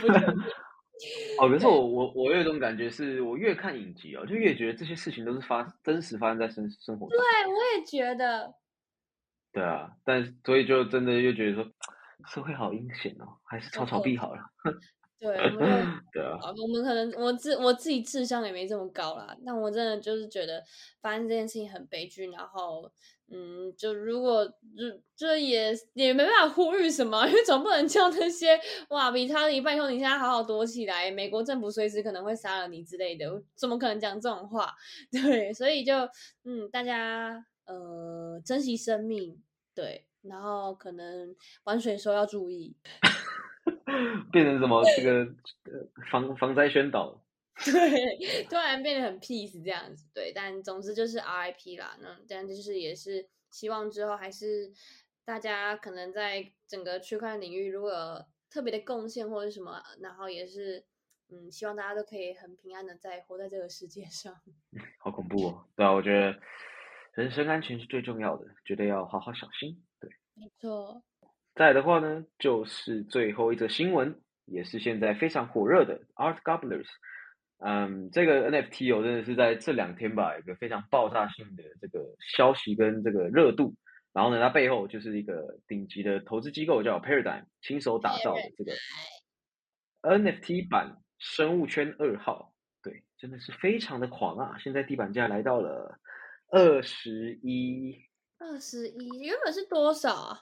[0.00, 0.06] 不。
[1.38, 7.10] 哦，可是对我我我有一种感觉，是我越看影集哦，就越觉得这些事情都是发真实发生在生生活中。
[7.10, 7.18] 对，
[7.52, 8.54] 我也觉得，
[9.52, 11.70] 对啊，但所以就真的又觉得说，
[12.26, 14.40] 社会好阴险哦，还是炒炒币好了。
[15.20, 15.60] 对，我们就
[16.14, 20.62] 对啊，啊，我们可能我自我自己智商也没这么高啦，但我真的就是觉得
[21.02, 22.90] 发生这件事情很悲剧，然后
[23.32, 34.74] 嗯，就如果就就也也没办法呼吁什么，因为总不能叫那些哇，比他一半以后你现在好好躲起来，美国政府随时可能会杀了你之类的，我怎么可能讲这种话？
[35.12, 35.94] 对，所以就
[36.44, 39.38] 嗯，大家呃珍惜生命，
[39.74, 42.74] 对，然后可能玩水的时候要注意。
[44.32, 45.24] 变成什么这个
[45.64, 47.22] 呃防防灾宣导。
[47.62, 51.96] 对，突然变得很 peace 这样子，对，但总之就是 RIP 啦。
[52.00, 54.72] 那但就是也是希望之后还是
[55.26, 60.82] 大家可能在整个区块链领域如果有特别的贡献或者什么，然后也是
[61.28, 64.34] 嗯，希望大家都可以很平安的在活在这个世界上。
[64.98, 65.64] 好恐怖哦！
[65.76, 66.40] 对啊，我觉得
[67.12, 69.84] 人身安全是最重要的，绝对要好好小心。
[70.00, 71.02] 对，没错，
[71.54, 76.86] 再的话呢，就是最后一则新闻，也是现在非常火热的 Art Gobblers。
[77.58, 83.74] 嗯，这个 NFT 哦，真的是在这两天吧，有个非常爆炸性的这个消息跟这个热度。
[84.12, 88.72] 然后呢，它背后就是一个顶级的投资机构叫 Paradigm 亲手打造的这个
[90.02, 92.54] NFT 版生物圈二号。
[92.82, 94.56] 对，真的是非常的狂啊！
[94.58, 95.98] 现在地板价来到了
[96.50, 97.94] 二十一，
[98.38, 100.40] 二十一原本是多少啊？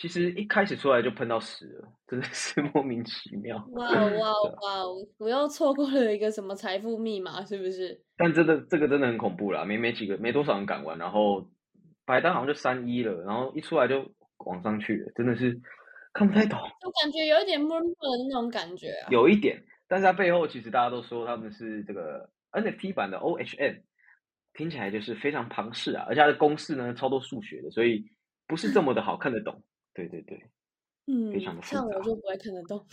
[0.00, 3.62] 其实一开始出来就喷到屎了，真的是 莫名其妙。
[3.72, 4.32] 哇哦哇
[4.62, 4.96] 哇哦！
[5.18, 8.00] 我又错过了一个什么财富密码，是不是？
[8.16, 11.46] 但真的这个真的很恐怖啦，没没几个没多少人敢玩，然后
[12.06, 14.10] 白单好像就三一了，然后一出来就
[14.46, 15.60] 往上去了，真的是
[16.14, 19.08] 看不太懂，我感觉有一点闷闷的那种感觉啊。
[19.10, 23.82] 有一点，但是它背后其实大家都说他们是这个 NFT 版的 OHM，
[24.54, 28.02] 听起来就是非常庞氏啊，而且它的公式呢超多数学的，所以
[28.46, 29.62] 不是这么的好看得懂。
[29.94, 30.42] 对对对，
[31.06, 32.86] 嗯，非常的复像我杂就不会看得懂。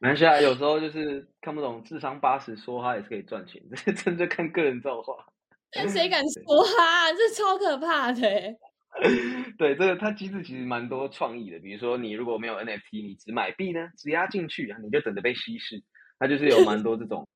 [0.00, 5.14] 没关系啊，有 时候就是看不懂，智商八十说他也是可以赚钱，这 真的看个人造化。
[5.70, 7.12] 但谁敢说啊？
[7.12, 8.56] 这超可怕的欸。
[9.56, 15.82] 对，这个它机制其实蛮多创意的，比如说你如果没有 NFT，你只买币呢，只押进去，你就等着被稀释。
[16.18, 17.26] 它就是有蛮多这种，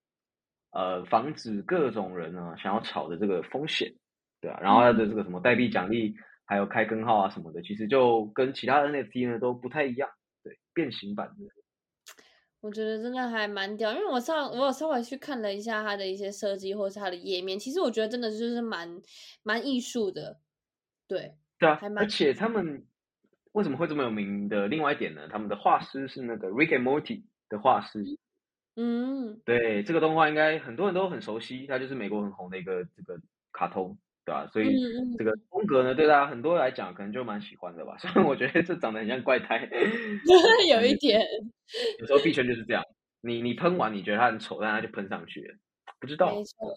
[0.72, 3.90] 呃，防止各种人呢想要炒的这个风险，
[4.40, 4.60] 对啊。
[4.60, 6.14] 然后它的这个什么代币奖励，
[6.46, 10.08] 还有开根号啊什么的，其实就跟其他 NFT 呢都不太一样，
[10.42, 11.44] 对，变形版的。
[12.62, 19.00] 我觉得真的还蛮屌，因为我上我有稍微去看了一下它的一些设计或是它的页面，其实我觉得真的就是蛮
[19.44, 20.40] 蛮艺术的，
[21.06, 22.84] 对，对啊还，蛮而且他们
[23.52, 25.28] 为什么会这么有名的另外一点呢？
[25.28, 28.18] 他们的画师是那个 Rick and Morty 的画师，
[28.74, 33.20] 嗯，对，这个动画应该很多人都很熟悉，它就是美国很红的一个这个
[33.52, 34.74] 卡通，对吧、所以
[35.16, 37.96] 这个风格呢，对大家很多人来讲可能就蛮喜欢的吧。
[38.02, 39.70] 虽然我觉得这长得很像怪胎，
[40.68, 41.24] 有一点，
[42.00, 42.82] 有时候币圈就是这样，
[43.22, 45.54] 你你喷完你觉得它很丑，但它就喷上去了，
[46.00, 46.74] 不知道没错。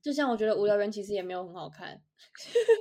[0.00, 2.00] 就像我觉得无聊人其实也没有很好看，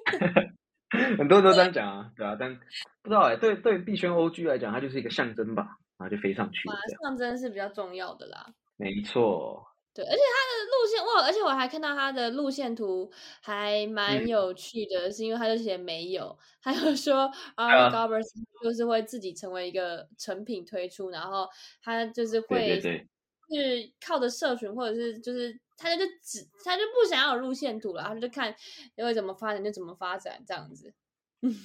[1.17, 2.55] 很多人都这样讲啊，对啊，但
[3.01, 5.63] 不知道哎、对对币圈 OG 来讲，它就是一个象征吧，
[5.97, 8.53] 然后就飞上去了马这样，上真是比较重要的啦。
[8.77, 9.65] 没错。
[9.95, 13.11] 对，而且它的路线哇，而且我还看到它的路线图
[13.41, 14.27] 还蛮嗯。
[14.27, 17.29] 有趣的，是因为它就写没有， 还有说
[17.67, 17.87] 啊。
[17.87, 18.25] R Gobbers
[18.63, 21.47] 就是会自己成为一个成品推出，然后
[21.81, 23.09] 它就是会对，
[23.49, 28.55] 是靠着社群或者是就是他就只他就不想要有路线图了，他就看
[28.95, 30.93] 因为怎么发展就怎么发展这样子。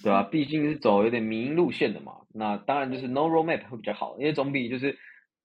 [0.03, 4.97] 对啊、 毕竟是走有点民营路线的嘛，那当然就是 no roadmap 会比较好，因为总比就是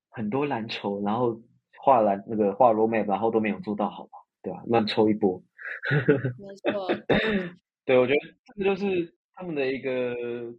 [0.09, 1.41] 很多蓝筹，然后
[1.84, 5.41] 画蓝那个画 roadmap，然后都没有做到好吧，对吧、乱抽一波。
[6.38, 6.88] 没错，
[7.86, 10.15] 对， 我觉得这个就是他们的一个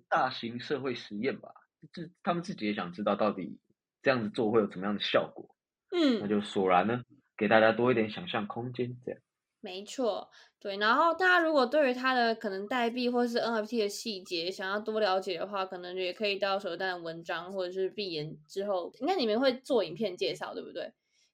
[0.09, 1.53] 大型社会实验吧，
[1.93, 3.59] 自他们自己也想知道到底
[4.03, 5.55] 这样子做会有怎么样的效果，
[5.93, 7.03] 嗯那嗯，就索然呢，
[7.37, 9.21] 给大家多一点想象空间，这样。
[9.61, 10.77] 没错，对。
[10.79, 20.93] 然后大家如果对于它的可能代币或是 NFT 的细节想要多了解的话，可能也可以到手蛋的文章或者是闭眼之后，应该你们会做影片介绍，对不对？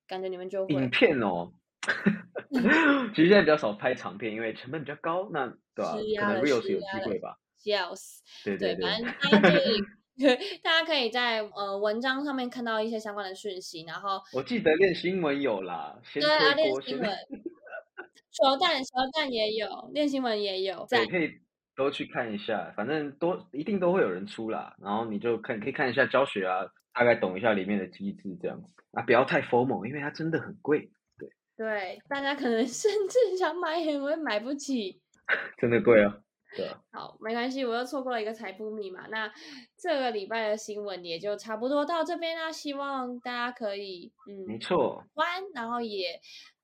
[0.08, 1.52] 感觉你们就会影片哦，
[3.14, 7.36] 其实现在比较少拍长片，因为成本比较高，那对吧、可能 reels 有机会吧。
[7.58, 8.22] 笑死。
[8.44, 9.80] 对，对对反正大家可以，
[10.18, 17.08] 对，大家可以在呃文章上面看到一些相关的讯息，然后我记得练新闻有啦，先对啊，练新闻，
[18.30, 21.30] 球蛋球蛋也有，练新闻也有，在对，可以
[21.76, 26.66] 都去看一下，反正都一定都会有人出啦，然后你就看可以看一下教学啊，
[26.98, 28.74] 大概懂一下里面的机制这样子。
[28.92, 31.30] 啊，不要太 formal，因为它真的很贵，对。
[31.56, 35.00] 对，大家可能甚至想买也会买不起。
[35.58, 36.18] 真的贵啊，
[36.56, 39.06] 对啊，好，没关系，我又错过了一个财富密码。
[39.08, 39.30] 那
[39.76, 46.18] 这个礼拜的新闻也就差不多到这边啦，希望大家可以嗯没嗯错，欢，然后也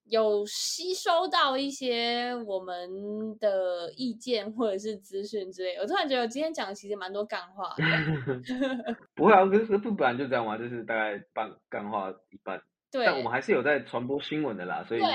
[0.04, 5.76] 有吸收到一些我们的意见或者是资讯之类。
[5.76, 12.60] 我突然觉得我今天讲的其实蛮多干话的， 不会啊，可是不本来就这样嘛，就是大概半干话一半，
[12.92, 15.08] 对，但我们还是有在传播新闻的啦，所以对。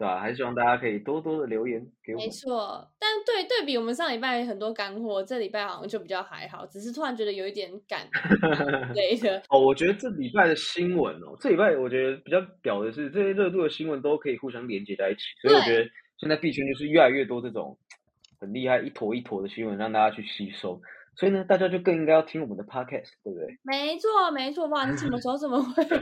[0.00, 2.26] 对吧、还是希望大家可以多多的留言给我没。
[2.30, 9.42] 错，但对对比我们上礼拜很多干货，这礼拜好像就比较还好，只是突然觉得有一点赶之类的。
[9.52, 15.86] 哦，我觉得这礼拜的新闻哦，这礼拜我觉得比较屌的是，这些热度的新闻都可以互相连接在一起，所以我觉得
[16.16, 17.76] 现在币圈就是越来越多这种
[18.40, 20.80] 很厉害一坨一坨的新闻，让大家去吸收。
[21.20, 23.46] 所以呢，大家就更应该要听我们的 podcast，对不对？
[23.62, 24.90] 没错，没错，哇！
[24.90, 26.00] 你什么时候怎么会 会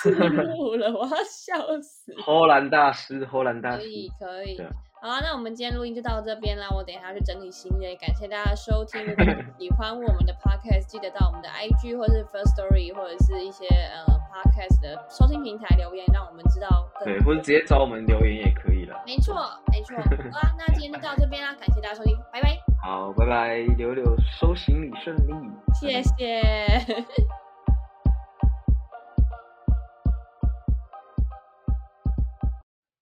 [0.00, 0.86] 字幕了？
[0.96, 2.14] 我要笑死。
[2.24, 4.66] 荷兰大师，荷兰大师，可以，可以对。
[5.02, 6.68] 好啊，那我们今天录音就到这边啦。
[6.70, 9.02] 我等一下要去整理行李，感谢大家收听。
[9.02, 19.02] 如果你喜欢我们的 podcast，记得到我们的 IG 或是 First Story 或者是一些呃 podcast 的收听平台留言，让我们知道更对，或者直接找我们留言也可以了。
[19.06, 19.34] 没错，
[19.72, 19.96] 没错。
[19.96, 24.04] 好啦，那今天就到这边啦，感谢大家收听，拜拜，好，拜拜，柳柳
[24.38, 25.32] 收行李顺利，
[25.80, 27.49] 谢谢。